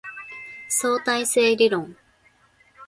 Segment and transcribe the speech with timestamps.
[0.67, 1.95] 相対性理論